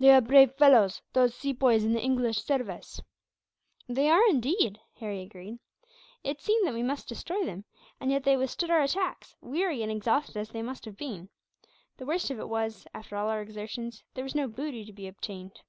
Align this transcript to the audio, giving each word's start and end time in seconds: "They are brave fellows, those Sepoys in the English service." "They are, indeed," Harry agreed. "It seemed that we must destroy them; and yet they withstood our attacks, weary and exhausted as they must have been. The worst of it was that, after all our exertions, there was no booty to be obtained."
"They 0.00 0.10
are 0.10 0.20
brave 0.20 0.50
fellows, 0.54 1.00
those 1.12 1.32
Sepoys 1.32 1.84
in 1.84 1.92
the 1.92 2.00
English 2.02 2.42
service." 2.42 3.00
"They 3.88 4.08
are, 4.08 4.26
indeed," 4.28 4.80
Harry 4.98 5.20
agreed. 5.22 5.60
"It 6.24 6.40
seemed 6.40 6.66
that 6.66 6.74
we 6.74 6.82
must 6.82 7.06
destroy 7.08 7.44
them; 7.44 7.64
and 8.00 8.10
yet 8.10 8.24
they 8.24 8.36
withstood 8.36 8.68
our 8.72 8.82
attacks, 8.82 9.36
weary 9.40 9.80
and 9.84 9.92
exhausted 9.92 10.38
as 10.38 10.48
they 10.48 10.60
must 10.62 10.86
have 10.86 10.96
been. 10.96 11.28
The 11.98 12.06
worst 12.06 12.32
of 12.32 12.40
it 12.40 12.48
was 12.48 12.82
that, 12.82 12.96
after 12.96 13.14
all 13.14 13.28
our 13.28 13.40
exertions, 13.40 14.02
there 14.14 14.24
was 14.24 14.34
no 14.34 14.48
booty 14.48 14.84
to 14.84 14.92
be 14.92 15.06
obtained." 15.06 15.60